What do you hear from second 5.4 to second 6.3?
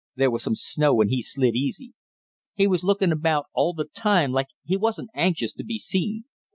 to be seen.